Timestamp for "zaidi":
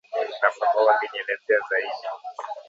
1.69-2.07